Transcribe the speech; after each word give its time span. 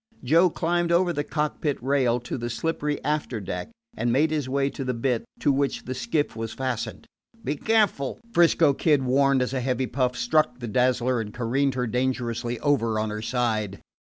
Joe 0.23 0.49
climbed 0.49 0.91
over 0.91 1.13
the 1.13 1.23
cockpit 1.23 1.77
rail 1.79 2.19
to 2.21 2.35
the 2.35 2.49
slippery 2.49 2.99
after 3.03 3.39
deck, 3.39 3.69
and 3.95 4.11
made 4.11 4.31
his 4.31 4.49
way 4.49 4.71
to 4.71 4.83
the 4.83 4.95
bitt 4.95 5.25
to 5.41 5.51
which 5.51 5.85
the 5.85 5.93
skiff 5.93 6.35
was 6.35 6.53
fastened. 6.53 7.05
"Be 7.43 7.55
careful," 7.55 8.19
'Frisco 8.33 8.73
Kid 8.73 9.03
warned, 9.03 9.43
as 9.43 9.53
a 9.53 9.61
heavy 9.61 9.85
puff 9.85 10.17
struck 10.17 10.57
the 10.57 10.67
Dazzler 10.67 11.21
and 11.21 11.31
careened 11.31 11.75
her 11.75 11.85
dangerously 11.85 12.59
over 12.61 12.97
on 12.97 13.11
her 13.11 13.21
side. 13.21 13.79